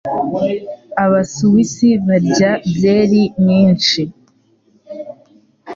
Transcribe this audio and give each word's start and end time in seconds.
Abasuwisi 1.03 1.87
barya 2.07 2.51
byeri 2.73 3.21
nyinshi. 3.45 4.01